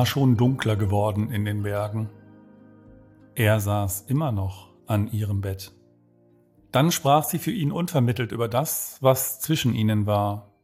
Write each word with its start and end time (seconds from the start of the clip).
war 0.00 0.06
schon 0.06 0.38
dunkler 0.38 0.76
geworden 0.76 1.30
in 1.30 1.44
den 1.44 1.62
Bergen. 1.62 2.08
Er 3.34 3.60
saß 3.60 4.06
immer 4.08 4.32
noch 4.32 4.70
an 4.86 5.12
ihrem 5.12 5.42
Bett. 5.42 5.74
Dann 6.72 6.90
sprach 6.90 7.24
sie 7.24 7.38
für 7.38 7.50
ihn 7.50 7.70
unvermittelt 7.70 8.32
über 8.32 8.48
das, 8.48 8.96
was 9.02 9.40
zwischen 9.40 9.74
ihnen 9.74 10.06
war. 10.06 10.54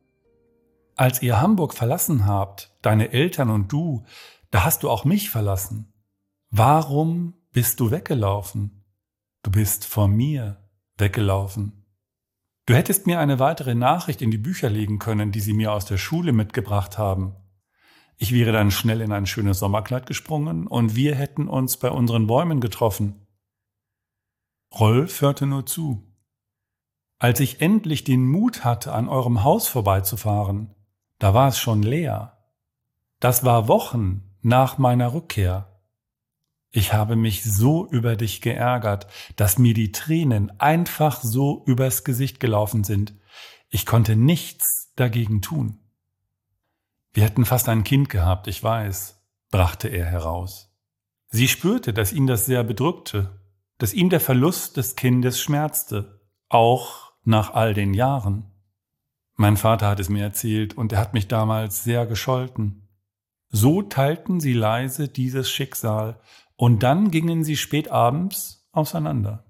Als 0.94 1.20
ihr 1.20 1.38
Hamburg 1.38 1.74
verlassen 1.74 2.24
habt, 2.24 2.74
deine 2.80 3.12
Eltern 3.12 3.50
und 3.50 3.70
du, 3.70 4.04
da 4.50 4.64
hast 4.64 4.84
du 4.84 4.88
auch 4.88 5.04
mich 5.04 5.28
verlassen. 5.28 5.92
Warum 6.48 7.34
bist 7.52 7.78
du 7.80 7.90
weggelaufen? 7.90 8.86
Du 9.42 9.50
bist 9.50 9.84
vor 9.84 10.08
mir 10.08 10.66
weggelaufen. 10.96 11.84
Du 12.64 12.72
hättest 12.72 13.06
mir 13.06 13.20
eine 13.20 13.38
weitere 13.38 13.74
Nachricht 13.74 14.22
in 14.22 14.30
die 14.30 14.38
Bücher 14.38 14.70
legen 14.70 14.98
können, 14.98 15.30
die 15.30 15.40
sie 15.40 15.52
mir 15.52 15.74
aus 15.74 15.84
der 15.84 15.98
Schule 15.98 16.32
mitgebracht 16.32 16.96
haben. 16.96 17.36
Ich 18.16 18.32
wäre 18.32 18.52
dann 18.52 18.70
schnell 18.70 19.02
in 19.02 19.12
ein 19.12 19.26
schönes 19.26 19.58
Sommerkleid 19.58 20.06
gesprungen 20.06 20.66
und 20.66 20.96
wir 20.96 21.14
hätten 21.14 21.48
uns 21.48 21.76
bei 21.76 21.90
unseren 21.90 22.26
Bäumen 22.26 22.60
getroffen. 22.60 23.26
Rolf 24.78 25.20
hörte 25.20 25.46
nur 25.46 25.66
zu. 25.66 26.02
Als 27.18 27.40
ich 27.40 27.60
endlich 27.60 28.04
den 28.04 28.26
Mut 28.26 28.64
hatte, 28.64 28.92
an 28.92 29.08
eurem 29.08 29.42
Haus 29.42 29.68
vorbeizufahren, 29.68 30.74
da 31.18 31.34
war 31.34 31.48
es 31.48 31.58
schon 31.58 31.82
leer. 31.82 32.38
Das 33.20 33.44
war 33.44 33.68
Wochen 33.68 34.22
nach 34.42 34.76
meiner 34.78 35.14
Rückkehr. 35.14 35.80
Ich 36.70 36.92
habe 36.92 37.16
mich 37.16 37.42
so 37.42 37.88
über 37.88 38.16
dich 38.16 38.42
geärgert, 38.42 39.06
dass 39.36 39.58
mir 39.58 39.72
die 39.72 39.92
Tränen 39.92 40.60
einfach 40.60 41.22
so 41.22 41.64
übers 41.66 42.04
Gesicht 42.04 42.38
gelaufen 42.38 42.84
sind. 42.84 43.14
Ich 43.70 43.86
konnte 43.86 44.14
nichts 44.14 44.92
dagegen 44.94 45.40
tun. 45.40 45.85
Wir 47.16 47.24
hätten 47.24 47.46
fast 47.46 47.70
ein 47.70 47.82
Kind 47.82 48.10
gehabt, 48.10 48.46
ich 48.46 48.62
weiß, 48.62 49.22
brachte 49.50 49.88
er 49.88 50.04
heraus. 50.04 50.70
Sie 51.28 51.48
spürte, 51.48 51.94
dass 51.94 52.12
ihn 52.12 52.26
das 52.26 52.44
sehr 52.44 52.62
bedrückte, 52.62 53.40
dass 53.78 53.94
ihm 53.94 54.10
der 54.10 54.20
Verlust 54.20 54.76
des 54.76 54.96
Kindes 54.96 55.40
schmerzte, 55.40 56.20
auch 56.50 57.14
nach 57.24 57.54
all 57.54 57.72
den 57.72 57.94
Jahren. 57.94 58.52
Mein 59.34 59.56
Vater 59.56 59.88
hat 59.88 59.98
es 59.98 60.10
mir 60.10 60.24
erzählt 60.24 60.76
und 60.76 60.92
er 60.92 61.00
hat 61.00 61.14
mich 61.14 61.26
damals 61.26 61.84
sehr 61.84 62.04
gescholten. 62.04 62.86
So 63.48 63.80
teilten 63.80 64.38
sie 64.38 64.52
leise 64.52 65.08
dieses 65.08 65.50
Schicksal 65.50 66.20
und 66.54 66.82
dann 66.82 67.10
gingen 67.10 67.44
sie 67.44 67.56
spät 67.56 67.90
abends 67.90 68.68
auseinander. 68.72 69.46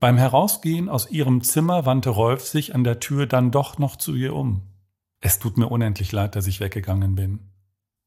Beim 0.00 0.18
Herausgehen 0.18 0.88
aus 0.88 1.08
ihrem 1.08 1.40
Zimmer 1.44 1.86
wandte 1.86 2.10
Rolf 2.10 2.44
sich 2.44 2.74
an 2.74 2.82
der 2.82 2.98
Tür 2.98 3.28
dann 3.28 3.52
doch 3.52 3.78
noch 3.78 3.94
zu 3.94 4.16
ihr 4.16 4.34
um. 4.34 4.73
Es 5.24 5.38
tut 5.38 5.56
mir 5.56 5.68
unendlich 5.68 6.12
leid, 6.12 6.36
dass 6.36 6.46
ich 6.46 6.60
weggegangen 6.60 7.14
bin. 7.14 7.50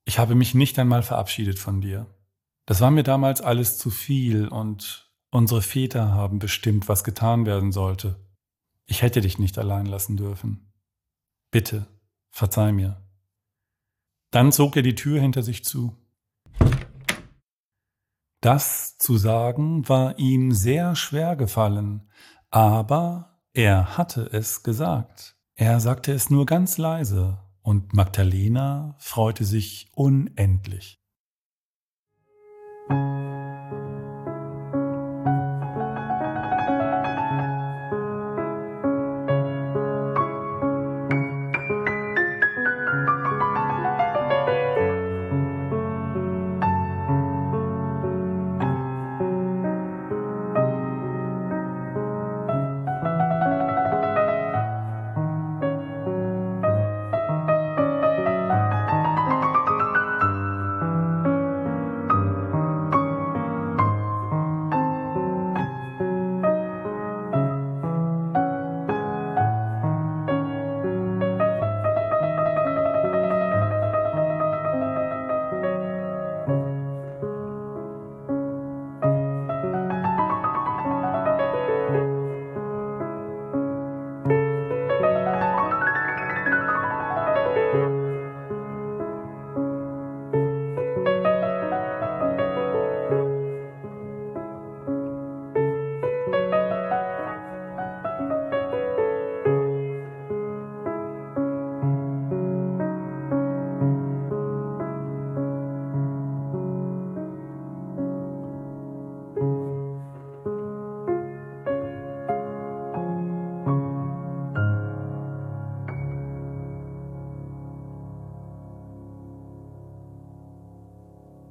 Ich 0.05 0.19
habe 0.19 0.35
mich 0.35 0.53
nicht 0.53 0.77
einmal 0.77 1.01
verabschiedet 1.01 1.57
von 1.57 1.81
dir. 1.81 2.05
Das 2.67 2.79
war 2.79 2.91
mir 2.91 3.01
damals 3.01 3.41
alles 3.41 3.79
zu 3.79 3.89
viel 3.89 4.47
und 4.47 5.11
unsere 5.31 5.63
Väter 5.63 6.11
haben 6.11 6.37
bestimmt, 6.37 6.87
was 6.87 7.03
getan 7.03 7.47
werden 7.47 7.71
sollte. 7.71 8.23
Ich 8.85 9.01
hätte 9.01 9.21
dich 9.21 9.39
nicht 9.39 9.57
allein 9.57 9.87
lassen 9.87 10.15
dürfen. 10.15 10.71
Bitte, 11.49 11.87
verzeih 12.29 12.71
mir. 12.71 13.01
Dann 14.29 14.51
zog 14.51 14.75
er 14.75 14.83
die 14.83 14.93
Tür 14.93 15.19
hinter 15.19 15.41
sich 15.41 15.65
zu. 15.65 15.97
Das 18.41 18.99
zu 18.99 19.17
sagen 19.17 19.89
war 19.89 20.19
ihm 20.19 20.51
sehr 20.51 20.95
schwer 20.95 21.35
gefallen, 21.35 22.11
aber 22.51 23.41
er 23.53 23.97
hatte 23.97 24.29
es 24.31 24.61
gesagt. 24.61 25.36
Er 25.59 25.79
sagte 25.79 26.13
es 26.13 26.29
nur 26.29 26.45
ganz 26.45 26.77
leise, 26.77 27.39
und 27.63 27.91
Magdalena 27.95 28.95
freute 28.99 29.43
sich 29.43 29.89
unendlich. 29.95 30.99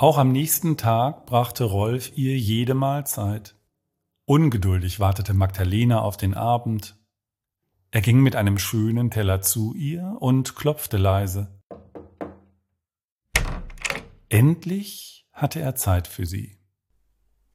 Auch 0.07 0.19
am 0.19 0.31
nächsten 0.31 0.77
Tag 0.77 1.27
brachte 1.27 1.65
Rolf 1.65 2.17
ihr 2.17 2.39
jede 2.39 2.75
Mahlzeit. 2.75 3.57
Ungeduldig 4.25 5.01
wartete 5.01 5.35
Magdalena 5.35 6.01
auf 6.01 6.17
den 6.17 6.35
Abend. 6.35 6.97
Er 7.91 8.03
ging 8.03 8.21
mit 8.21 8.37
einem 8.37 8.57
schönen 8.57 9.11
Teller 9.11 9.41
zu 9.41 9.75
ihr 9.75 10.17
und 10.21 10.55
klopfte 10.55 10.97
leise. 10.97 11.61
Endlich 14.29 15.27
hatte 15.33 15.59
er 15.59 15.75
Zeit 15.75 16.07
für 16.07 16.25
sie. 16.25 16.57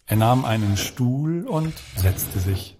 Er 0.05 0.17
nahm 0.17 0.43
einen 0.43 0.75
Stuhl 0.75 1.47
und 1.47 1.73
setzte 1.95 2.41
sich. 2.41 2.77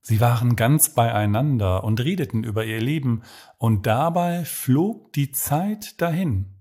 Sie 0.00 0.22
waren 0.22 0.56
ganz 0.56 0.94
beieinander 0.94 1.84
und 1.84 2.00
redeten 2.00 2.44
über 2.44 2.64
ihr 2.64 2.80
Leben, 2.80 3.24
und 3.58 3.86
dabei 3.86 4.46
flog 4.46 5.12
die 5.12 5.32
Zeit 5.32 6.00
dahin. 6.00 6.51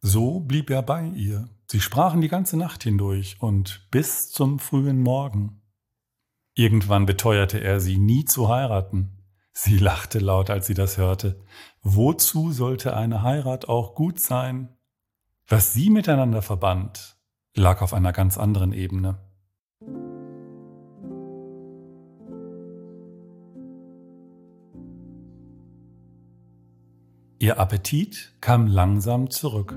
So 0.00 0.40
blieb 0.40 0.70
er 0.70 0.82
bei 0.82 1.06
ihr. 1.06 1.48
Sie 1.66 1.80
sprachen 1.80 2.20
die 2.20 2.28
ganze 2.28 2.56
Nacht 2.56 2.82
hindurch 2.82 3.36
und 3.40 3.88
bis 3.90 4.30
zum 4.30 4.58
frühen 4.58 5.02
Morgen. 5.02 5.60
Irgendwann 6.54 7.06
beteuerte 7.06 7.58
er 7.58 7.80
sie 7.80 7.98
nie 7.98 8.24
zu 8.24 8.48
heiraten. 8.48 9.18
Sie 9.52 9.78
lachte 9.78 10.18
laut, 10.18 10.50
als 10.50 10.66
sie 10.66 10.74
das 10.74 10.98
hörte. 10.98 11.44
Wozu 11.82 12.52
sollte 12.52 12.96
eine 12.96 13.22
Heirat 13.22 13.68
auch 13.68 13.94
gut 13.94 14.20
sein? 14.20 14.76
Was 15.46 15.72
sie 15.72 15.90
miteinander 15.90 16.42
verband, 16.42 17.16
lag 17.54 17.82
auf 17.82 17.92
einer 17.92 18.12
ganz 18.12 18.38
anderen 18.38 18.72
Ebene. 18.72 19.27
Ihr 27.48 27.58
Appetit 27.58 28.34
kam 28.42 28.66
langsam 28.66 29.30
zurück. 29.30 29.74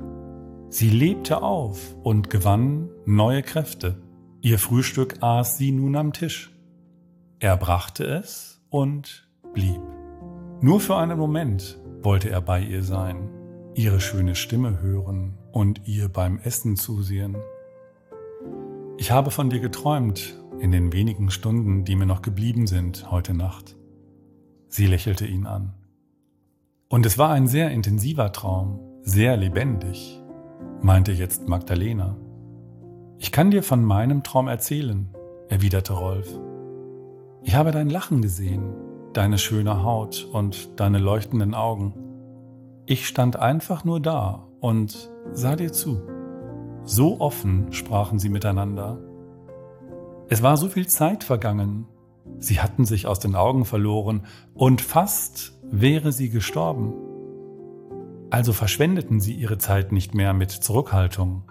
Sie 0.68 0.90
lebte 0.90 1.42
auf 1.42 1.96
und 2.04 2.30
gewann 2.30 2.90
neue 3.06 3.44
Kräfte. 3.44 4.04
Ihr 4.42 4.60
Frühstück 4.60 5.24
aß 5.24 5.58
sie 5.58 5.72
nun 5.72 5.96
am 5.96 6.12
Tisch. 6.12 6.52
Er 7.40 7.56
brachte 7.56 8.04
es 8.04 8.62
und 8.70 9.26
blieb. 9.54 9.80
Nur 10.60 10.82
für 10.82 10.98
einen 10.98 11.18
Moment 11.18 11.80
wollte 12.02 12.30
er 12.30 12.42
bei 12.42 12.60
ihr 12.62 12.84
sein, 12.84 13.30
ihre 13.74 14.02
schöne 14.02 14.36
Stimme 14.36 14.82
hören 14.82 15.38
und 15.54 15.88
ihr 15.88 16.10
beim 16.10 16.40
Essen 16.40 16.76
zusehen. 16.76 17.38
Ich 18.98 19.12
habe 19.12 19.32
von 19.32 19.50
dir 19.50 19.62
geträumt 19.62 20.38
in 20.60 20.74
den 20.74 20.92
wenigen 20.92 21.32
Stunden, 21.32 21.86
die 21.86 21.96
mir 21.96 22.06
noch 22.06 22.22
geblieben 22.22 22.68
sind 22.68 23.10
heute 23.12 23.34
Nacht. 23.34 23.78
Sie 24.68 24.88
lächelte 24.88 25.26
ihn 25.26 25.46
an. 25.46 25.81
Und 26.92 27.06
es 27.06 27.18
war 27.18 27.30
ein 27.30 27.48
sehr 27.48 27.72
intensiver 27.72 28.34
Traum. 28.34 28.82
Sehr 29.02 29.38
lebendig, 29.38 30.22
meinte 30.82 31.14
jetzt 31.14 31.48
Magdalena. 31.48 32.18
Ich 33.18 33.32
kann 33.32 33.50
dir 33.50 33.64
von 33.64 33.86
meinem 33.86 34.24
Traum 34.24 34.50
erzählen, 34.50 35.08
erwiderte 35.48 35.94
Rolf. 35.94 36.28
Ich 37.44 37.56
habe 37.56 37.72
dein 37.72 37.90
Lachen 37.90 38.22
gesehen, 38.22 38.74
deine 39.14 39.38
schöne 39.38 39.84
Haut 39.84 40.28
und 40.34 40.78
deine 40.82 41.00
leuchtenden 41.00 41.54
Augen. 41.54 41.94
Ich 42.86 43.08
stand 43.08 43.38
einfach 43.38 43.86
nur 43.86 44.02
da 44.02 44.46
und 44.60 45.10
sah 45.32 45.56
dir 45.56 45.72
zu. 45.72 46.02
So 46.84 47.22
offen 47.22 47.72
sprachen 47.72 48.20
sie 48.20 48.30
miteinander. 48.30 49.00
Es 50.28 50.44
war 50.44 50.58
so 50.58 50.68
viel 50.68 50.88
Zeit 50.88 51.24
vergangen, 51.24 51.88
sie 52.40 52.60
hatten 52.60 52.84
sich 52.84 53.08
aus 53.08 53.20
den 53.20 53.36
Augen 53.36 53.64
verloren 53.64 54.26
und 54.54 54.82
fast 54.82 55.61
wäre 55.72 56.12
sie 56.12 56.30
gestorben. 56.30 56.94
Also 58.30 58.54
verschwendeten 58.54 59.20
sie 59.20 59.34
ihre 59.34 59.58
Zeit 59.58 59.92
nicht 59.92 60.14
mehr 60.14 60.34
mit 60.34 60.52
Zurückhaltung. 60.52 61.50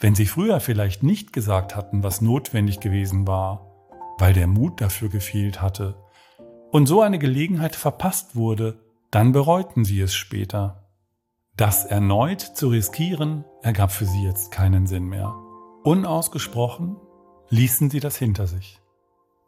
Wenn 0.00 0.14
sie 0.14 0.26
früher 0.26 0.60
vielleicht 0.60 1.02
nicht 1.02 1.32
gesagt 1.32 1.76
hatten, 1.76 2.02
was 2.02 2.20
notwendig 2.20 2.80
gewesen 2.80 3.26
war, 3.26 3.70
weil 4.18 4.32
der 4.32 4.48
Mut 4.48 4.80
dafür 4.80 5.08
gefehlt 5.08 5.62
hatte, 5.62 5.96
und 6.72 6.86
so 6.86 7.02
eine 7.02 7.18
Gelegenheit 7.18 7.76
verpasst 7.76 8.34
wurde, 8.34 8.80
dann 9.10 9.32
bereuten 9.32 9.84
sie 9.84 10.00
es 10.00 10.14
später. 10.14 10.88
Das 11.54 11.84
erneut 11.84 12.40
zu 12.40 12.68
riskieren, 12.68 13.44
ergab 13.62 13.92
für 13.92 14.06
sie 14.06 14.24
jetzt 14.24 14.50
keinen 14.50 14.86
Sinn 14.86 15.04
mehr. 15.04 15.34
Unausgesprochen 15.84 16.96
ließen 17.50 17.90
sie 17.90 18.00
das 18.00 18.16
hinter 18.16 18.46
sich. 18.46 18.81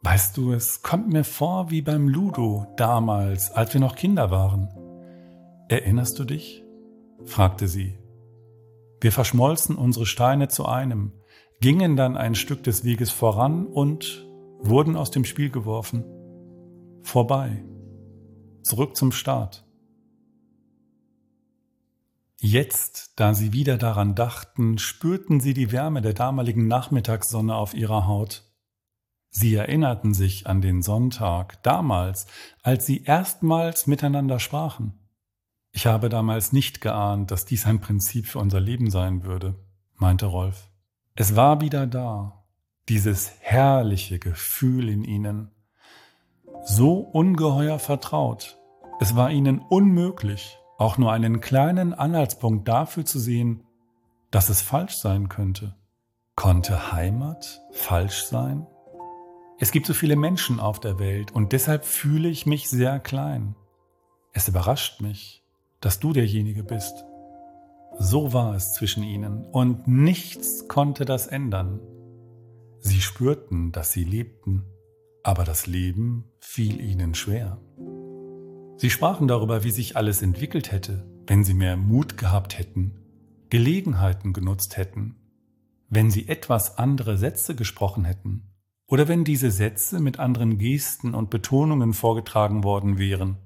Weißt 0.05 0.37
du, 0.37 0.53
es 0.53 0.83
kommt 0.83 1.11
mir 1.11 1.23
vor 1.23 1.71
wie 1.71 1.81
beim 1.81 2.07
Ludo 2.07 2.67
damals, 2.77 3.49
als 3.49 3.73
wir 3.73 3.81
noch 3.81 3.95
Kinder 3.95 4.29
waren. 4.29 4.69
Erinnerst 5.67 6.19
du 6.19 6.25
dich? 6.25 6.63
fragte 7.23 7.67
sie. 7.67 7.97
Wir 9.01 9.11
verschmolzen 9.11 9.75
unsere 9.75 10.05
Steine 10.05 10.47
zu 10.47 10.67
einem, 10.67 11.11
gingen 11.59 11.95
dann 11.95 12.17
ein 12.17 12.35
Stück 12.35 12.61
des 12.61 12.83
Weges 12.83 13.09
voran 13.09 13.65
und 13.65 14.27
wurden 14.59 14.95
aus 14.95 15.09
dem 15.09 15.25
Spiel 15.25 15.49
geworfen. 15.49 16.05
Vorbei. 17.01 17.65
Zurück 18.61 18.95
zum 18.95 19.11
Start. 19.11 19.65
Jetzt, 22.39 23.13
da 23.15 23.33
sie 23.33 23.53
wieder 23.53 23.79
daran 23.79 24.13
dachten, 24.13 24.77
spürten 24.77 25.39
sie 25.39 25.55
die 25.55 25.71
Wärme 25.71 26.03
der 26.03 26.13
damaligen 26.13 26.67
Nachmittagssonne 26.67 27.55
auf 27.55 27.73
ihrer 27.73 28.05
Haut. 28.05 28.43
Sie 29.37 29.53
erinnerten 29.53 30.13
sich 30.13 30.47
an 30.47 30.61
den 30.61 30.81
Sonntag, 30.81 31.61
damals, 31.61 32.25
als 32.63 32.85
sie 32.85 33.03
erstmals 33.03 33.85
miteinander 33.85 34.39
sprachen. 34.39 34.93
Ich 35.73 35.87
habe 35.87 36.07
damals 36.07 36.53
nicht 36.53 36.79
geahnt, 36.79 37.31
dass 37.31 37.43
dies 37.43 37.65
ein 37.65 37.81
Prinzip 37.81 38.27
für 38.27 38.39
unser 38.39 38.61
Leben 38.61 38.89
sein 38.89 39.25
würde, 39.25 39.55
meinte 39.97 40.27
Rolf. 40.27 40.69
Es 41.15 41.35
war 41.35 41.59
wieder 41.59 41.85
da, 41.85 42.45
dieses 42.87 43.33
herrliche 43.41 44.19
Gefühl 44.19 44.87
in 44.87 45.03
ihnen. 45.03 45.51
So 46.63 46.99
ungeheuer 46.99 47.77
vertraut. 47.77 48.57
Es 49.01 49.17
war 49.17 49.31
ihnen 49.31 49.59
unmöglich, 49.59 50.57
auch 50.77 50.97
nur 50.97 51.11
einen 51.11 51.41
kleinen 51.41 51.93
Anhaltspunkt 51.93 52.69
dafür 52.69 53.03
zu 53.03 53.19
sehen, 53.19 53.65
dass 54.31 54.47
es 54.47 54.61
falsch 54.61 54.95
sein 54.95 55.27
könnte. 55.27 55.75
Konnte 56.37 56.93
Heimat 56.93 57.61
falsch 57.73 58.23
sein? 58.23 58.65
Es 59.57 59.71
gibt 59.71 59.85
so 59.85 59.93
viele 59.93 60.17
Menschen 60.17 60.59
auf 60.59 60.81
der 60.81 60.99
Welt 60.99 61.31
und 61.31 61.53
deshalb 61.53 61.85
fühle 61.85 62.27
ich 62.27 62.45
mich 62.45 62.69
sehr 62.69 62.99
klein. 62.99 63.55
Es 64.33 64.49
überrascht 64.49 64.99
mich, 64.99 65.45
dass 65.79 65.99
du 66.01 66.11
derjenige 66.11 66.63
bist. 66.63 67.05
So 67.97 68.33
war 68.33 68.53
es 68.53 68.73
zwischen 68.73 69.03
ihnen 69.03 69.45
und 69.45 69.87
nichts 69.87 70.67
konnte 70.67 71.05
das 71.05 71.27
ändern. 71.27 71.79
Sie 72.79 72.99
spürten, 72.99 73.71
dass 73.71 73.93
sie 73.93 74.03
lebten, 74.03 74.65
aber 75.23 75.45
das 75.45 75.67
Leben 75.67 76.25
fiel 76.41 76.81
ihnen 76.81 77.15
schwer. 77.15 77.61
Sie 78.75 78.89
sprachen 78.89 79.29
darüber, 79.29 79.63
wie 79.63 79.71
sich 79.71 79.95
alles 79.95 80.21
entwickelt 80.21 80.73
hätte, 80.73 81.09
wenn 81.27 81.45
sie 81.45 81.53
mehr 81.53 81.77
Mut 81.77 82.17
gehabt 82.17 82.59
hätten, 82.59 82.99
Gelegenheiten 83.49 84.33
genutzt 84.33 84.75
hätten, 84.75 85.15
wenn 85.87 86.11
sie 86.11 86.27
etwas 86.27 86.77
andere 86.77 87.17
Sätze 87.17 87.55
gesprochen 87.55 88.03
hätten 88.03 88.51
oder 88.87 89.07
wenn 89.07 89.23
diese 89.23 89.51
Sätze 89.51 89.99
mit 89.99 90.19
anderen 90.19 90.57
Gesten 90.57 91.13
und 91.13 91.29
Betonungen 91.29 91.93
vorgetragen 91.93 92.63
worden 92.63 92.97
wären. 92.97 93.37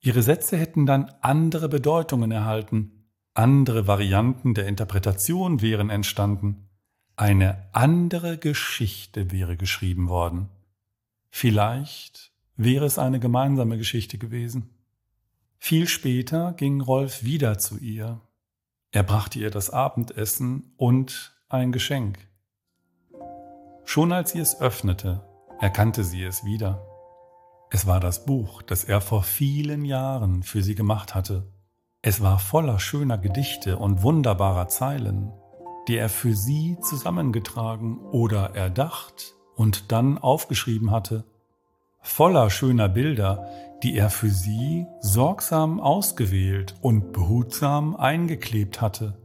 Ihre 0.00 0.22
Sätze 0.22 0.56
hätten 0.56 0.86
dann 0.86 1.10
andere 1.20 1.68
Bedeutungen 1.68 2.30
erhalten, 2.30 3.10
andere 3.34 3.86
Varianten 3.86 4.54
der 4.54 4.66
Interpretation 4.66 5.62
wären 5.62 5.90
entstanden, 5.90 6.68
eine 7.16 7.68
andere 7.72 8.38
Geschichte 8.38 9.32
wäre 9.32 9.56
geschrieben 9.56 10.08
worden. 10.08 10.48
Vielleicht 11.30 12.32
wäre 12.56 12.84
es 12.84 12.98
eine 12.98 13.20
gemeinsame 13.20 13.76
Geschichte 13.78 14.18
gewesen. 14.18 14.70
Viel 15.58 15.88
später 15.88 16.52
ging 16.52 16.80
Rolf 16.80 17.24
wieder 17.24 17.58
zu 17.58 17.78
ihr. 17.78 18.20
Er 18.90 19.02
brachte 19.02 19.38
ihr 19.38 19.50
das 19.50 19.70
Abendessen 19.70 20.72
und 20.76 21.36
ein 21.48 21.72
Geschenk. 21.72 22.18
Schon 23.88 24.12
als 24.12 24.32
sie 24.32 24.38
es 24.38 24.60
öffnete, 24.60 25.24
erkannte 25.60 26.04
sie 26.04 26.22
es 26.22 26.44
wieder. 26.44 26.86
Es 27.70 27.86
war 27.86 28.00
das 28.00 28.26
Buch, 28.26 28.60
das 28.60 28.84
er 28.84 29.00
vor 29.00 29.22
vielen 29.22 29.84
Jahren 29.84 30.42
für 30.42 30.62
sie 30.62 30.74
gemacht 30.74 31.14
hatte. 31.14 31.50
Es 32.02 32.20
war 32.20 32.38
voller 32.38 32.80
schöner 32.80 33.16
Gedichte 33.16 33.78
und 33.78 34.02
wunderbarer 34.02 34.68
Zeilen, 34.68 35.32
die 35.88 35.96
er 35.96 36.10
für 36.10 36.34
sie 36.34 36.76
zusammengetragen 36.82 37.98
oder 37.98 38.54
erdacht 38.54 39.34
und 39.56 39.90
dann 39.90 40.18
aufgeschrieben 40.18 40.90
hatte 40.90 41.24
voller 42.00 42.50
schöner 42.50 42.88
Bilder, 42.88 43.48
die 43.82 43.96
er 43.96 44.10
für 44.10 44.30
sie 44.30 44.86
sorgsam 45.00 45.80
ausgewählt 45.80 46.74
und 46.80 47.12
behutsam 47.12 47.96
eingeklebt 47.96 48.80
hatte. 48.80 49.18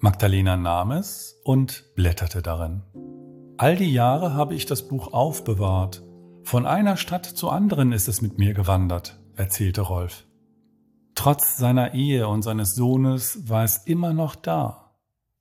Magdalena 0.00 0.56
nahm 0.56 0.92
es 0.92 1.40
und 1.44 1.84
blätterte 1.94 2.42
darin. 2.42 2.82
All 3.60 3.76
die 3.76 3.92
Jahre 3.92 4.32
habe 4.32 4.54
ich 4.54 4.64
das 4.64 4.88
Buch 4.88 5.12
aufbewahrt. 5.12 6.02
Von 6.44 6.64
einer 6.64 6.96
Stadt 6.96 7.26
zur 7.26 7.52
anderen 7.52 7.92
ist 7.92 8.08
es 8.08 8.22
mit 8.22 8.38
mir 8.38 8.54
gewandert, 8.54 9.20
erzählte 9.36 9.82
Rolf. 9.82 10.26
Trotz 11.14 11.58
seiner 11.58 11.92
Ehe 11.92 12.26
und 12.26 12.40
seines 12.40 12.74
Sohnes 12.74 13.50
war 13.50 13.62
es 13.62 13.76
immer 13.76 14.14
noch 14.14 14.34
da. 14.34 14.94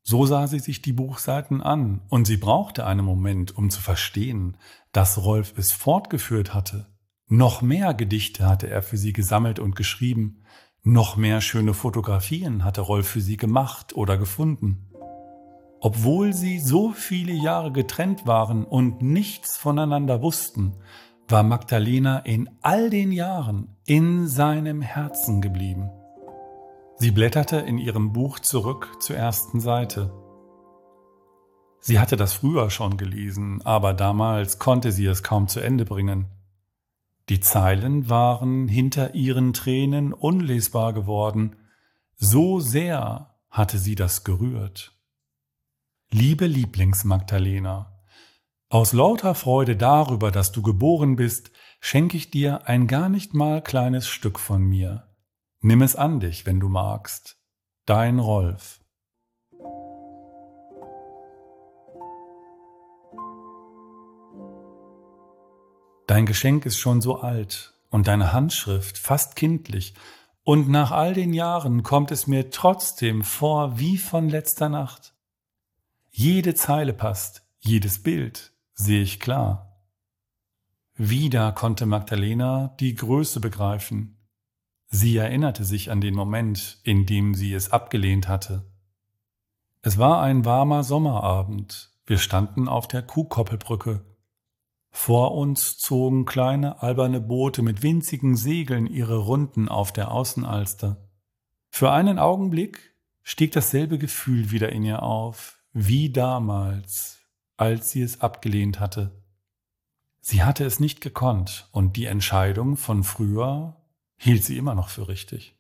So 0.04 0.26
sah 0.26 0.48
sie 0.48 0.60
sich 0.60 0.82
die 0.82 0.92
Buchseiten 0.92 1.62
an, 1.62 2.02
und 2.10 2.28
sie 2.28 2.36
brauchte 2.36 2.86
einen 2.86 3.06
Moment, 3.06 3.58
um 3.58 3.70
zu 3.70 3.82
verstehen, 3.82 4.58
dass 4.92 5.24
Rolf 5.24 5.54
es 5.56 5.72
fortgeführt 5.72 6.54
hatte. 6.54 6.88
Noch 7.30 7.62
mehr 7.62 7.94
Gedichte 7.94 8.46
hatte 8.46 8.70
er 8.70 8.84
für 8.84 8.98
sie 8.98 9.14
gesammelt 9.14 9.60
und 9.60 9.78
geschrieben, 9.78 10.44
noch 10.84 11.16
mehr 11.16 11.40
schöne 11.40 11.74
Fotografien 11.74 12.66
hatte 12.66 12.82
Rolf 12.82 13.08
für 13.08 13.22
sie 13.22 13.38
gemacht 13.38 13.96
oder 13.96 14.18
gefunden. 14.18 14.89
Obwohl 15.82 16.34
sie 16.34 16.60
so 16.60 16.92
viele 16.92 17.34
Jahre 17.34 17.72
getrennt 17.72 18.28
waren 18.28 18.66
und 18.66 19.02
nichts 19.02 19.56
voneinander 19.58 20.22
wussten, 20.22 20.76
war 21.30 21.44
Magdalena 21.44 22.20
in 22.20 22.50
all 22.62 22.90
den 22.90 23.12
Jahren 23.12 23.78
in 23.86 24.28
seinem 24.28 24.82
Herzen 24.82 25.42
geblieben. 25.42 25.90
Sie 26.98 27.12
blätterte 27.12 27.58
in 27.58 27.78
ihrem 27.78 28.12
Buch 28.12 28.40
zurück 28.40 28.98
zur 29.00 29.16
ersten 29.16 29.62
Seite. 29.62 30.12
Sie 31.80 31.98
hatte 31.98 32.18
das 32.18 32.34
früher 32.34 32.70
schon 32.70 32.98
gelesen, 32.98 33.62
aber 33.64 33.94
damals 33.94 34.60
konnte 34.60 34.92
sie 34.92 35.06
es 35.06 35.24
kaum 35.24 35.48
zu 35.48 35.62
Ende 35.62 35.86
bringen. 35.86 36.28
Die 37.30 37.40
Zeilen 37.40 38.10
waren 38.10 38.68
hinter 38.68 39.16
ihren 39.16 39.54
Tränen 39.54 40.12
unlesbar 40.12 40.92
geworden, 40.92 41.56
so 42.16 42.60
sehr 42.60 43.36
hatte 43.50 43.78
sie 43.78 43.96
das 43.96 44.26
gerührt. 44.26 44.99
Liebe 46.12 46.48
Lieblingsmagdalena, 46.48 48.02
aus 48.68 48.94
lauter 48.94 49.36
Freude 49.36 49.78
darüber, 49.78 50.32
dass 50.32 50.52
du 50.52 50.64
geboren 50.64 51.16
bist, 51.16 51.52
schenke 51.82 52.18
ich 52.18 52.32
dir 52.32 52.68
ein 52.68 52.88
gar 52.88 53.10
nicht 53.10 53.36
mal 53.36 53.62
kleines 53.62 54.08
Stück 54.08 54.40
von 54.40 54.64
mir. 54.64 55.08
Nimm 55.62 55.84
es 55.84 55.96
an 55.96 56.20
dich, 56.20 56.48
wenn 56.48 56.60
du 56.60 56.68
magst. 56.68 57.38
Dein 57.86 58.18
Rolf. 58.18 58.82
Dein 66.08 66.26
Geschenk 66.26 66.66
ist 66.66 66.80
schon 66.80 67.02
so 67.02 67.20
alt 67.20 67.76
und 67.92 68.08
deine 68.08 68.34
Handschrift 68.34 68.98
fast 68.98 69.36
kindlich, 69.36 69.94
und 70.44 70.70
nach 70.70 70.90
all 70.90 71.14
den 71.14 71.34
Jahren 71.34 71.84
kommt 71.84 72.10
es 72.10 72.26
mir 72.26 72.50
trotzdem 72.50 73.24
vor 73.24 73.78
wie 73.78 74.00
von 74.00 74.28
letzter 74.28 74.70
Nacht. 74.70 75.14
Jede 76.12 76.56
Zeile 76.56 76.94
passt, 76.94 77.44
jedes 77.60 78.04
Bild 78.04 78.54
sehe 78.74 79.02
ich 79.02 79.20
klar. 79.20 79.84
Wieder 80.96 81.52
konnte 81.52 81.86
Magdalena 81.86 82.76
die 82.80 82.96
Größe 82.96 83.40
begreifen, 83.40 84.20
Sie 84.92 85.18
erinnerte 85.18 85.66
sich 85.66 85.92
an 85.92 86.02
den 86.02 86.16
Moment, 86.16 86.80
in 86.84 87.06
dem 87.06 87.36
sie 87.36 87.54
es 87.54 87.72
abgelehnt 87.72 88.28
hatte. 88.28 88.66
Es 89.84 90.00
war 90.00 90.22
ein 90.22 90.46
warmer 90.46 90.84
Sommerabend. 90.84 91.92
Wir 92.08 92.18
standen 92.18 92.68
auf 92.68 92.88
der 92.88 93.04
Kuhkoppelbrücke. 93.04 94.04
Vor 94.90 95.36
uns 95.36 95.78
zogen 95.78 96.26
kleine 96.26 96.82
alberne 96.82 97.22
Boote 97.22 97.62
mit 97.62 97.84
winzigen 97.84 98.36
Segeln 98.36 98.88
ihre 98.88 99.18
Runden 99.18 99.70
auf 99.70 99.92
der 99.92 100.12
Außenalster. 100.12 100.98
Für 101.70 101.92
einen 101.92 102.18
Augenblick 102.18 102.96
stieg 103.22 103.52
dasselbe 103.52 104.00
Gefühl 104.00 104.50
wieder 104.50 104.72
in 104.72 104.84
ihr 104.84 105.04
auf, 105.04 105.59
wie 105.74 106.10
damals, 106.12 107.20
als 107.58 107.92
sie 107.92 108.02
es 108.02 108.22
abgelehnt 108.22 108.80
hatte. 108.80 109.12
Sie 110.22 110.44
hatte 110.44 110.66
es 110.66 110.80
nicht 110.80 111.02
gekonnt 111.02 111.68
und 111.72 111.96
die 111.96 112.06
Entscheidung 112.06 112.78
von 112.78 113.04
früher 113.04 113.78
hielt 114.18 114.44
sie 114.44 114.58
immer 114.58 114.76
noch 114.76 114.90
für 114.90 115.08
richtig. 115.08 115.56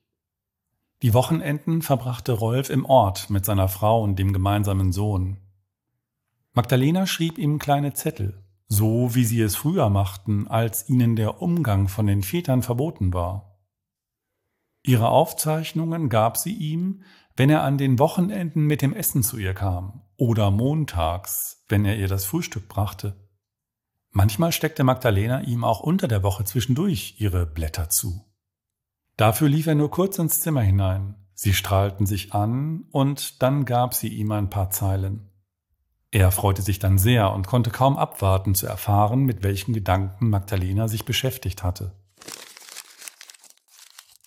Die 1.01 1.13
Wochenenden 1.13 1.81
verbrachte 1.81 2.33
Rolf 2.33 2.69
im 2.69 2.85
Ort 2.85 3.29
mit 3.29 3.45
seiner 3.45 3.69
Frau 3.69 4.03
und 4.03 4.19
dem 4.19 4.33
gemeinsamen 4.33 4.91
Sohn. 4.91 5.37
Magdalena 6.53 7.07
schrieb 7.07 7.37
ihm 7.37 7.57
kleine 7.57 7.93
Zettel, 7.93 8.43
so 8.67 9.15
wie 9.15 9.23
sie 9.23 9.41
es 9.41 9.55
früher 9.55 9.89
machten, 9.89 10.47
als 10.47 10.89
ihnen 10.89 11.15
der 11.15 11.41
Umgang 11.41 11.87
von 11.87 12.05
den 12.05 12.21
Vätern 12.21 12.63
verboten 12.63 13.13
war. 13.13 13.59
Ihre 14.83 15.09
Aufzeichnungen 15.09 16.09
gab 16.09 16.37
sie 16.37 16.53
ihm, 16.53 17.03
wenn 17.39 17.49
er 17.49 17.63
an 17.63 17.77
den 17.77 17.99
Wochenenden 17.99 18.65
mit 18.65 18.81
dem 18.81 18.93
Essen 18.93 19.23
zu 19.23 19.37
ihr 19.37 19.53
kam 19.53 20.01
oder 20.17 20.51
montags, 20.51 21.63
wenn 21.69 21.85
er 21.85 21.95
ihr 21.95 22.09
das 22.09 22.25
Frühstück 22.25 22.67
brachte. 22.67 23.15
Manchmal 24.11 24.51
steckte 24.51 24.83
Magdalena 24.83 25.43
ihm 25.43 25.63
auch 25.63 25.79
unter 25.79 26.09
der 26.09 26.21
Woche 26.21 26.43
zwischendurch 26.43 27.15
ihre 27.19 27.45
Blätter 27.45 27.89
zu. 27.89 28.25
Dafür 29.15 29.47
lief 29.47 29.67
er 29.67 29.75
nur 29.75 29.89
kurz 29.89 30.19
ins 30.19 30.41
Zimmer 30.41 30.63
hinein. 30.63 31.15
Sie 31.33 31.53
strahlten 31.53 32.05
sich 32.05 32.33
an 32.33 32.83
und 32.91 33.41
dann 33.41 33.63
gab 33.63 33.93
sie 33.93 34.09
ihm 34.09 34.33
ein 34.33 34.49
paar 34.49 34.69
Zeilen. 34.69 35.29
Er 36.11 36.31
freute 36.31 36.61
sich 36.61 36.79
dann 36.79 36.97
sehr 36.97 37.31
und 37.31 37.47
konnte 37.47 37.69
kaum 37.69 37.95
abwarten 37.95 38.53
zu 38.53 38.67
erfahren, 38.67 39.23
mit 39.23 39.43
welchen 39.43 39.71
Gedanken 39.71 40.29
Magdalena 40.29 40.89
sich 40.89 41.05
beschäftigt 41.05 41.63
hatte. 41.63 41.95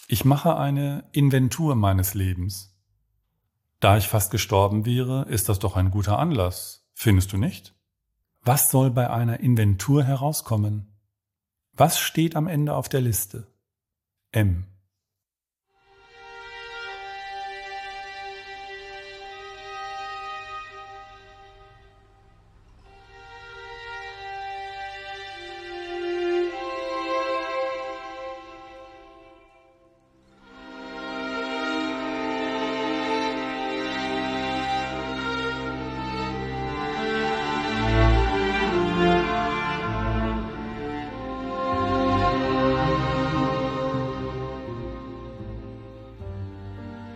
Ich 0.09 0.25
mache 0.25 0.57
eine 0.57 1.04
Inventur 1.12 1.75
meines 1.75 2.14
Lebens. 2.14 2.72
Da 3.83 3.97
ich 3.97 4.07
fast 4.07 4.31
gestorben 4.31 4.87
wäre, 4.87 5.25
ist 5.29 5.49
das 5.49 5.59
doch 5.59 5.75
ein 5.75 5.91
guter 5.91 6.17
Anlass, 6.17 6.87
findest 6.95 7.33
du 7.33 7.37
nicht? 7.37 7.75
Was 8.41 8.71
soll 8.71 8.93
bei 8.93 9.11
einer 9.11 9.41
Inventur 9.41 10.05
herauskommen? 10.05 10.97
Was 11.73 11.99
steht 11.99 12.37
am 12.37 12.47
Ende 12.47 12.77
auf 12.77 12.89
der 12.89 13.01
Liste? 13.01 13.49
M. 14.31 14.69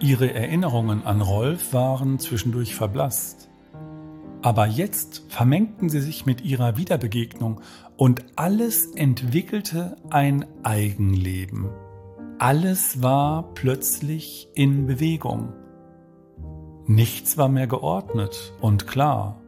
Ihre 0.06 0.32
Erinnerungen 0.32 1.04
an 1.04 1.20
Rolf 1.20 1.72
waren 1.72 2.20
zwischendurch 2.20 2.76
verblasst. 2.76 3.50
Aber 4.40 4.68
jetzt 4.68 5.24
vermengten 5.28 5.88
sie 5.88 5.98
sich 5.98 6.24
mit 6.26 6.42
ihrer 6.42 6.76
Wiederbegegnung 6.76 7.60
und 7.96 8.24
alles 8.36 8.86
entwickelte 8.94 9.96
ein 10.10 10.46
Eigenleben. 10.62 11.70
Alles 12.38 13.02
war 13.02 13.52
plötzlich 13.54 14.48
in 14.54 14.86
Bewegung. 14.86 15.52
Nichts 16.86 17.36
war 17.36 17.48
mehr 17.48 17.66
geordnet 17.66 18.54
und 18.60 18.86
klar. 18.86 19.40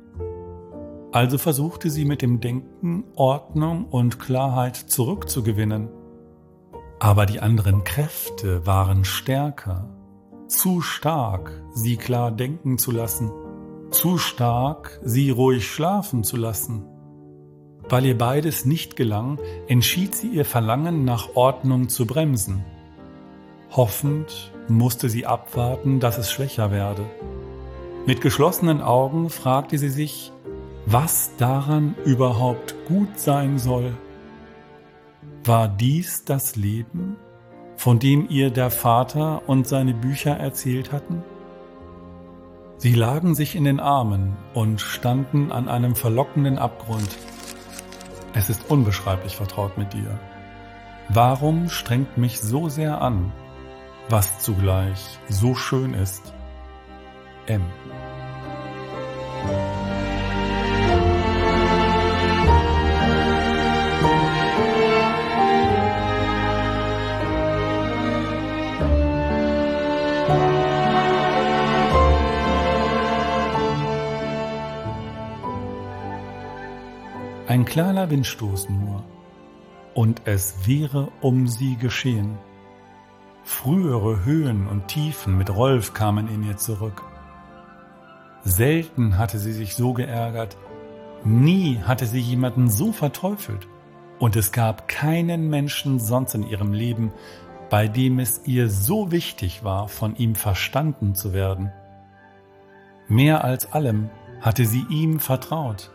Also 1.12 1.38
versuchte 1.38 1.88
sie 1.88 2.04
mit 2.04 2.20
dem 2.20 2.40
Denken 2.40 3.04
Ordnung 3.14 3.84
und 3.84 4.18
Klarheit 4.18 4.74
zurückzugewinnen. 4.74 5.88
Aber 6.98 7.26
die 7.26 7.38
anderen 7.38 7.84
Kräfte 7.84 8.66
waren 8.66 9.04
stärker 9.04 9.94
zu 10.48 10.80
stark, 10.80 11.62
sie 11.74 11.96
klar 11.96 12.30
denken 12.30 12.78
zu 12.78 12.90
lassen, 12.90 13.30
zu 13.90 14.18
stark, 14.18 14.98
sie 15.04 15.30
ruhig 15.30 15.66
schlafen 15.66 16.24
zu 16.24 16.36
lassen. 16.36 16.84
Weil 17.88 18.06
ihr 18.06 18.18
beides 18.18 18.64
nicht 18.64 18.96
gelang, 18.96 19.38
entschied 19.66 20.14
sie 20.14 20.28
ihr 20.28 20.44
Verlangen 20.44 21.04
nach 21.04 21.36
Ordnung 21.36 21.88
zu 21.88 22.06
bremsen. 22.06 22.64
Hoffend 23.70 24.52
musste 24.68 25.08
sie 25.08 25.26
abwarten, 25.26 26.00
dass 26.00 26.18
es 26.18 26.30
schwächer 26.30 26.70
werde. 26.70 27.04
Mit 28.06 28.20
geschlossenen 28.20 28.80
Augen 28.80 29.30
fragte 29.30 29.78
sie 29.78 29.90
sich, 29.90 30.32
was 30.86 31.32
daran 31.36 31.94
überhaupt 32.04 32.74
gut 32.86 33.18
sein 33.18 33.58
soll. 33.58 33.92
War 35.44 35.68
dies 35.68 36.24
das 36.24 36.56
Leben? 36.56 37.16
Von 37.78 38.00
dem 38.00 38.28
ihr 38.28 38.50
der 38.50 38.70
Vater 38.70 39.42
und 39.46 39.68
seine 39.68 39.94
Bücher 39.94 40.32
erzählt 40.32 40.92
hatten? 40.92 41.22
Sie 42.76 42.92
lagen 42.92 43.36
sich 43.36 43.54
in 43.54 43.64
den 43.64 43.78
Armen 43.78 44.36
und 44.52 44.80
standen 44.80 45.52
an 45.52 45.68
einem 45.68 45.94
verlockenden 45.94 46.58
Abgrund. 46.58 47.08
Es 48.34 48.50
ist 48.50 48.68
unbeschreiblich 48.68 49.36
vertraut 49.36 49.78
mit 49.78 49.92
dir. 49.92 50.18
Warum 51.08 51.68
strengt 51.70 52.18
mich 52.18 52.40
so 52.40 52.68
sehr 52.68 53.00
an, 53.00 53.32
was 54.08 54.40
zugleich 54.40 55.18
so 55.28 55.54
schön 55.54 55.94
ist? 55.94 56.34
M. 57.46 57.62
Ein 77.48 77.64
kleiner 77.64 78.10
Windstoß 78.10 78.68
nur, 78.68 79.04
und 79.94 80.20
es 80.26 80.66
wäre 80.66 81.08
um 81.22 81.48
sie 81.48 81.76
geschehen. 81.76 82.36
Frühere 83.42 84.22
Höhen 84.22 84.66
und 84.66 84.88
Tiefen 84.88 85.38
mit 85.38 85.56
Rolf 85.56 85.94
kamen 85.94 86.28
in 86.28 86.46
ihr 86.46 86.58
zurück. 86.58 87.02
Selten 88.44 89.16
hatte 89.16 89.38
sie 89.38 89.54
sich 89.54 89.76
so 89.76 89.94
geärgert, 89.94 90.58
nie 91.24 91.78
hatte 91.78 92.04
sie 92.04 92.20
jemanden 92.20 92.68
so 92.68 92.92
verteufelt, 92.92 93.66
und 94.18 94.36
es 94.36 94.52
gab 94.52 94.86
keinen 94.86 95.48
Menschen 95.48 96.00
sonst 96.00 96.34
in 96.34 96.46
ihrem 96.46 96.74
Leben, 96.74 97.12
bei 97.70 97.88
dem 97.88 98.18
es 98.18 98.42
ihr 98.44 98.68
so 98.68 99.10
wichtig 99.10 99.64
war, 99.64 99.88
von 99.88 100.14
ihm 100.16 100.34
verstanden 100.34 101.14
zu 101.14 101.32
werden. 101.32 101.72
Mehr 103.08 103.42
als 103.42 103.72
allem 103.72 104.10
hatte 104.42 104.66
sie 104.66 104.84
ihm 104.90 105.18
vertraut. 105.18 105.92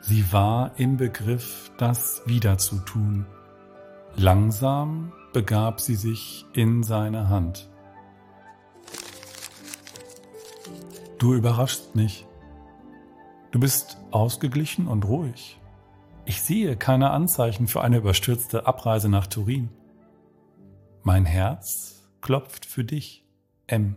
Sie 0.00 0.32
war 0.32 0.72
im 0.78 0.96
Begriff, 0.96 1.70
das 1.78 2.22
wieder 2.26 2.58
zu 2.58 2.78
tun. 2.78 3.26
Langsam 4.16 5.12
begab 5.32 5.80
sie 5.80 5.94
sich 5.94 6.46
in 6.52 6.82
seine 6.82 7.28
Hand. 7.28 7.68
Du 11.18 11.34
überraschst 11.34 11.94
mich. 11.94 12.26
Du 13.50 13.60
bist 13.60 13.98
ausgeglichen 14.10 14.88
und 14.88 15.04
ruhig. 15.04 15.60
Ich 16.24 16.42
sehe 16.42 16.76
keine 16.76 17.10
Anzeichen 17.10 17.66
für 17.66 17.82
eine 17.82 17.98
überstürzte 17.98 18.66
Abreise 18.66 19.08
nach 19.08 19.26
Turin. 19.26 19.68
Mein 21.02 21.24
Herz 21.24 22.08
klopft 22.20 22.66
für 22.66 22.84
dich, 22.84 23.24
M. 23.66 23.96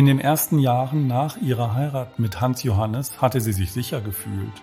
In 0.00 0.06
den 0.06 0.18
ersten 0.18 0.58
Jahren 0.58 1.08
nach 1.08 1.36
ihrer 1.36 1.74
Heirat 1.74 2.18
mit 2.18 2.40
Hans 2.40 2.62
Johannes 2.62 3.20
hatte 3.20 3.38
sie 3.38 3.52
sich 3.52 3.70
sicher 3.70 4.00
gefühlt. 4.00 4.62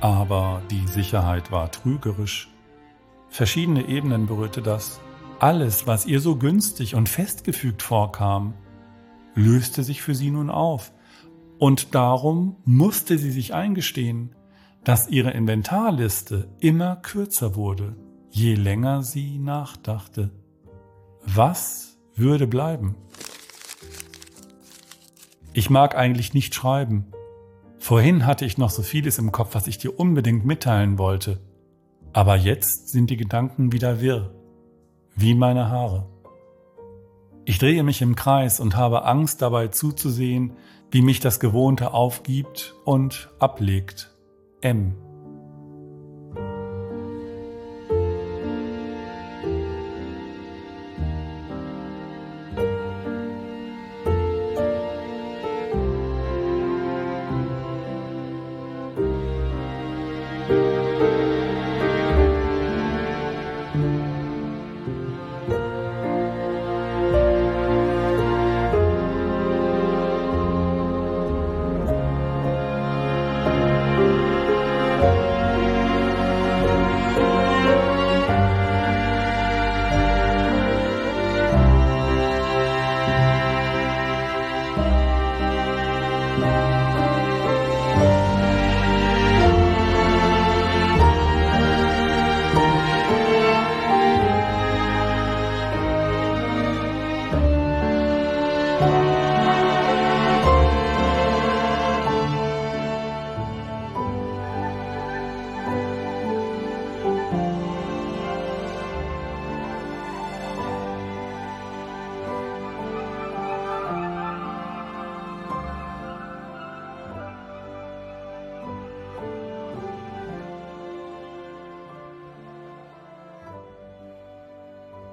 Aber 0.00 0.62
die 0.70 0.86
Sicherheit 0.86 1.52
war 1.52 1.70
trügerisch. 1.70 2.48
Verschiedene 3.28 3.86
Ebenen 3.86 4.26
berührte 4.26 4.62
das. 4.62 4.98
Alles, 5.40 5.86
was 5.86 6.06
ihr 6.06 6.20
so 6.20 6.36
günstig 6.36 6.94
und 6.94 7.10
festgefügt 7.10 7.82
vorkam, 7.82 8.54
löste 9.34 9.82
sich 9.82 10.00
für 10.00 10.14
sie 10.14 10.30
nun 10.30 10.48
auf, 10.48 10.90
und 11.58 11.94
darum 11.94 12.56
musste 12.64 13.18
sie 13.18 13.30
sich 13.30 13.52
eingestehen, 13.52 14.34
dass 14.84 15.10
ihre 15.10 15.32
Inventarliste 15.32 16.48
immer 16.60 16.96
kürzer 16.96 17.56
wurde, 17.56 17.94
je 18.30 18.54
länger 18.54 19.02
sie 19.02 19.38
nachdachte. 19.38 20.30
Was 21.26 21.98
würde 22.14 22.46
bleiben? 22.46 22.96
Ich 25.52 25.70
mag 25.70 25.96
eigentlich 25.96 26.34
nicht 26.34 26.54
schreiben. 26.54 27.06
Vorhin 27.78 28.26
hatte 28.26 28.44
ich 28.44 28.58
noch 28.58 28.70
so 28.70 28.82
vieles 28.82 29.18
im 29.18 29.32
Kopf, 29.32 29.54
was 29.54 29.66
ich 29.66 29.78
dir 29.78 29.98
unbedingt 29.98 30.44
mitteilen 30.44 30.98
wollte. 30.98 31.40
Aber 32.12 32.36
jetzt 32.36 32.88
sind 32.88 33.10
die 33.10 33.16
Gedanken 33.16 33.72
wieder 33.72 34.00
wirr, 34.00 34.34
wie 35.14 35.34
meine 35.34 35.70
Haare. 35.70 36.08
Ich 37.44 37.58
drehe 37.58 37.82
mich 37.82 38.02
im 38.02 38.14
Kreis 38.14 38.60
und 38.60 38.76
habe 38.76 39.04
Angst 39.04 39.40
dabei 39.40 39.68
zuzusehen, 39.68 40.52
wie 40.90 41.02
mich 41.02 41.20
das 41.20 41.40
Gewohnte 41.40 41.92
aufgibt 41.92 42.74
und 42.84 43.30
ablegt. 43.38 44.10
M. 44.60 44.94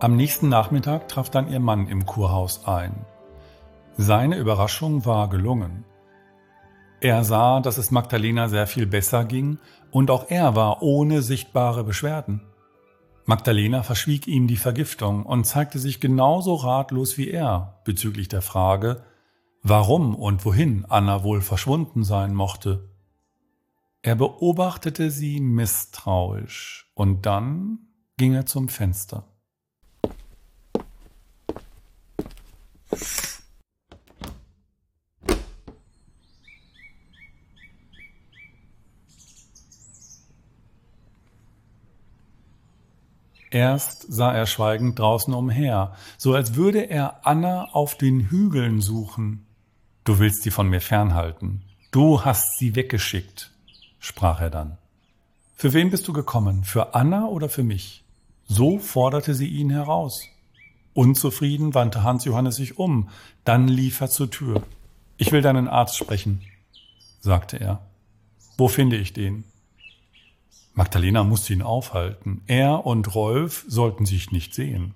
Am 0.06 0.16
nächsten 0.16 0.50
Nachmittag 0.50 1.08
traf 1.08 1.32
dann 1.32 1.52
ihr 1.52 1.60
Mann 1.60 1.88
im 1.88 2.06
Kurhaus 2.06 2.68
ein. 2.68 3.08
Seine 3.98 4.38
Überraschung 4.38 5.04
war 5.04 5.30
gelungen. 5.30 5.84
Er 7.02 7.24
sah, 7.24 7.60
dass 7.60 7.80
es 7.80 7.90
Magdalena 7.90 8.48
sehr 8.48 8.68
viel 8.68 8.86
besser 8.86 9.26
ging 9.26 9.58
und 9.90 10.12
auch 10.12 10.30
er 10.30 10.56
war 10.56 10.84
ohne 10.84 11.24
sichtbare 11.24 11.84
Beschwerden. 11.84 12.42
Magdalena 13.26 13.82
verschwieg 13.82 14.28
ihm 14.28 14.46
die 14.46 14.58
Vergiftung 14.58 15.26
und 15.26 15.46
zeigte 15.46 15.80
sich 15.80 16.00
genauso 16.00 16.54
ratlos 16.54 17.18
wie 17.18 17.32
er 17.32 17.82
bezüglich 17.84 18.28
der 18.28 18.44
Frage, 18.44 19.02
warum 19.64 20.14
und 20.14 20.46
wohin 20.46 20.86
Anna 20.88 21.24
wohl 21.24 21.42
verschwunden 21.42 22.04
sein 22.04 22.36
mochte. 22.36 22.92
Er 24.04 24.14
beobachtete 24.14 25.10
sie 25.10 25.40
misstrauisch 25.40 26.92
und 26.94 27.26
dann 27.26 27.80
ging 28.18 28.36
er 28.36 28.46
zum 28.46 28.70
Fenster. 28.70 29.32
Erst 43.56 44.12
sah 44.12 44.34
er 44.34 44.48
schweigend 44.48 45.00
draußen 45.00 45.34
umher, 45.34 45.96
so 46.18 46.34
als 46.34 46.56
würde 46.56 46.90
er 46.90 47.26
Anna 47.26 47.70
auf 47.72 47.96
den 47.96 48.30
Hügeln 48.30 48.82
suchen. 48.82 49.46
Du 50.04 50.20
willst 50.20 50.44
sie 50.44 50.52
von 50.52 50.70
mir 50.70 50.82
fernhalten. 50.82 51.64
Du 51.92 52.26
hast 52.26 52.60
sie 52.60 52.76
weggeschickt, 52.76 53.52
sprach 54.00 54.42
er 54.42 54.50
dann. 54.50 54.78
Für 55.56 55.72
wen 55.72 55.90
bist 55.90 56.06
du 56.10 56.12
gekommen? 56.12 56.66
Für 56.66 56.96
Anna 56.96 57.28
oder 57.28 57.48
für 57.48 57.64
mich? 57.64 58.04
So 58.46 58.78
forderte 58.78 59.34
sie 59.34 59.48
ihn 59.48 59.70
heraus. 59.70 60.28
Unzufrieden 60.96 61.74
wandte 61.74 62.04
Hans 62.04 62.24
Johannes 62.24 62.56
sich 62.56 62.80
um, 62.80 63.10
dann 63.44 63.68
lief 63.68 64.00
er 64.00 64.10
zur 64.10 64.32
Tür. 64.32 64.64
Ich 65.18 65.34
will 65.34 65.42
deinen 65.42 65.68
Arzt 65.68 65.98
sprechen, 65.98 66.42
sagte 67.20 67.60
er. 67.60 67.86
Wo 68.58 68.70
finde 68.70 68.96
ich 68.96 69.12
den? 69.12 69.44
Magdalena 70.74 71.26
musste 71.26 71.52
ihn 71.52 71.62
aufhalten. 71.62 72.44
Er 72.48 72.86
und 72.86 73.14
Rolf 73.14 73.66
sollten 73.68 74.06
sich 74.06 74.32
nicht 74.32 74.54
sehen. 74.54 74.94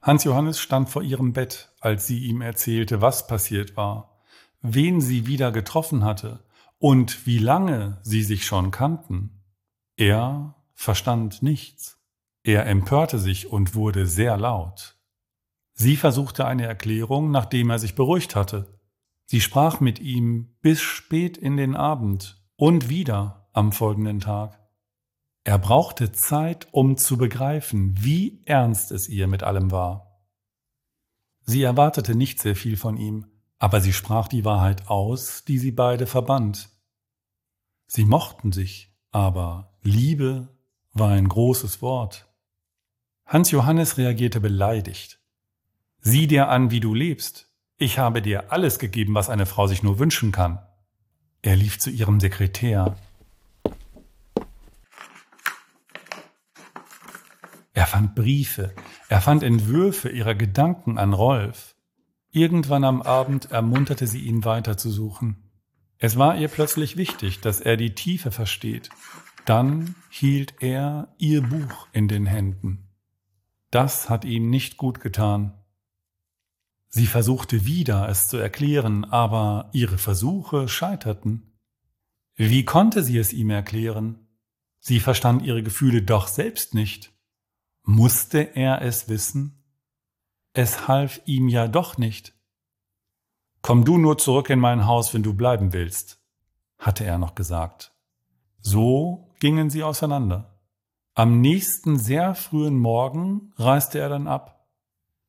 Hans 0.00 0.24
Johannes 0.24 0.58
stand 0.58 0.88
vor 0.88 1.02
ihrem 1.02 1.34
Bett, 1.34 1.70
als 1.80 2.06
sie 2.06 2.20
ihm 2.24 2.40
erzählte, 2.40 3.02
was 3.02 3.26
passiert 3.26 3.76
war, 3.76 4.22
wen 4.62 5.02
sie 5.02 5.26
wieder 5.26 5.52
getroffen 5.52 6.02
hatte 6.02 6.42
und 6.78 7.26
wie 7.26 7.38
lange 7.38 7.98
sie 8.02 8.22
sich 8.22 8.46
schon 8.46 8.70
kannten. 8.70 9.42
Er 9.98 10.54
verstand 10.72 11.42
nichts. 11.42 11.98
Er 12.44 12.66
empörte 12.66 13.18
sich 13.18 13.50
und 13.50 13.74
wurde 13.74 14.06
sehr 14.06 14.36
laut. 14.36 14.98
Sie 15.72 15.96
versuchte 15.96 16.46
eine 16.46 16.66
Erklärung, 16.66 17.30
nachdem 17.30 17.70
er 17.70 17.78
sich 17.78 17.94
beruhigt 17.94 18.36
hatte. 18.36 18.78
Sie 19.24 19.40
sprach 19.40 19.80
mit 19.80 19.98
ihm 19.98 20.54
bis 20.60 20.82
spät 20.82 21.38
in 21.38 21.56
den 21.56 21.74
Abend 21.74 22.44
und 22.56 22.90
wieder 22.90 23.48
am 23.54 23.72
folgenden 23.72 24.20
Tag. 24.20 24.60
Er 25.42 25.58
brauchte 25.58 26.12
Zeit, 26.12 26.68
um 26.70 26.98
zu 26.98 27.16
begreifen, 27.16 27.94
wie 27.98 28.42
ernst 28.44 28.92
es 28.92 29.08
ihr 29.08 29.26
mit 29.26 29.42
allem 29.42 29.70
war. 29.70 30.22
Sie 31.40 31.62
erwartete 31.62 32.14
nicht 32.14 32.40
sehr 32.40 32.56
viel 32.56 32.76
von 32.76 32.98
ihm, 32.98 33.26
aber 33.58 33.80
sie 33.80 33.92
sprach 33.94 34.28
die 34.28 34.44
Wahrheit 34.44 34.88
aus, 34.88 35.44
die 35.44 35.58
sie 35.58 35.72
beide 35.72 36.06
verband. 36.06 36.68
Sie 37.86 38.04
mochten 38.04 38.52
sich, 38.52 38.94
aber 39.10 39.78
Liebe 39.82 40.48
war 40.92 41.10
ein 41.10 41.28
großes 41.28 41.80
Wort. 41.80 42.33
Hans 43.26 43.50
Johannes 43.50 43.96
reagierte 43.96 44.40
beleidigt. 44.40 45.18
Sieh 46.00 46.26
dir 46.26 46.48
an, 46.48 46.70
wie 46.70 46.80
du 46.80 46.94
lebst. 46.94 47.48
Ich 47.76 47.98
habe 47.98 48.22
dir 48.22 48.52
alles 48.52 48.78
gegeben, 48.78 49.14
was 49.14 49.30
eine 49.30 49.46
Frau 49.46 49.66
sich 49.66 49.82
nur 49.82 49.98
wünschen 49.98 50.32
kann. 50.32 50.58
Er 51.42 51.56
lief 51.56 51.78
zu 51.78 51.90
ihrem 51.90 52.20
Sekretär, 52.20 52.96
Er 57.76 57.86
fand 57.86 58.14
Briefe, 58.14 58.72
er 59.08 59.20
fand 59.20 59.42
Entwürfe 59.42 60.08
ihrer 60.08 60.36
Gedanken 60.36 60.96
an 60.96 61.12
Rolf. 61.12 61.74
Irgendwann 62.30 62.84
am 62.84 63.02
Abend 63.02 63.50
ermunterte 63.50 64.06
sie 64.06 64.20
ihn 64.20 64.44
weiterzusuchen. 64.44 65.50
Es 65.98 66.16
war 66.16 66.36
ihr 66.36 66.48
plötzlich 66.48 66.96
wichtig, 66.96 67.40
dass 67.40 67.60
er 67.60 67.76
die 67.76 67.94
Tiefe 67.94 68.30
versteht. 68.30 68.90
Dann 69.44 69.96
hielt 70.08 70.54
er 70.60 71.14
ihr 71.18 71.42
Buch 71.42 71.88
in 71.92 72.06
den 72.08 72.26
Händen. 72.26 72.83
Das 73.74 74.08
hat 74.08 74.24
ihm 74.24 74.50
nicht 74.50 74.76
gut 74.76 75.00
getan. 75.00 75.52
Sie 76.86 77.08
versuchte 77.08 77.64
wieder, 77.66 78.08
es 78.08 78.28
zu 78.28 78.36
erklären, 78.36 79.04
aber 79.04 79.68
ihre 79.72 79.98
Versuche 79.98 80.68
scheiterten. 80.68 81.58
Wie 82.36 82.64
konnte 82.64 83.02
sie 83.02 83.18
es 83.18 83.32
ihm 83.32 83.50
erklären? 83.50 84.28
Sie 84.78 85.00
verstand 85.00 85.42
ihre 85.42 85.64
Gefühle 85.64 86.02
doch 86.02 86.28
selbst 86.28 86.74
nicht. 86.74 87.12
Musste 87.82 88.38
er 88.54 88.80
es 88.80 89.08
wissen? 89.08 89.64
Es 90.52 90.86
half 90.86 91.20
ihm 91.24 91.48
ja 91.48 91.66
doch 91.66 91.98
nicht. 91.98 92.32
Komm 93.60 93.84
du 93.84 93.98
nur 93.98 94.18
zurück 94.18 94.50
in 94.50 94.60
mein 94.60 94.86
Haus, 94.86 95.12
wenn 95.14 95.24
du 95.24 95.34
bleiben 95.34 95.72
willst, 95.72 96.22
hatte 96.78 97.04
er 97.04 97.18
noch 97.18 97.34
gesagt. 97.34 97.92
So 98.60 99.34
gingen 99.40 99.68
sie 99.68 99.82
auseinander. 99.82 100.53
Am 101.16 101.40
nächsten 101.40 101.96
sehr 101.96 102.34
frühen 102.34 102.76
Morgen 102.76 103.52
reiste 103.56 104.00
er 104.00 104.08
dann 104.08 104.26
ab. 104.26 104.66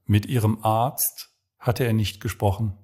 Mit 0.08 0.26
ihrem 0.26 0.64
Arzt 0.64 1.30
hatte 1.60 1.84
er 1.84 1.94
nicht 1.94 2.20
gesprochen. 2.20 2.76